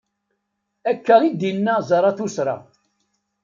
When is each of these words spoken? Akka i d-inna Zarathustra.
Akka 0.91 1.15
i 1.27 1.29
d-inna 1.39 1.75
Zarathustra. 1.87 2.55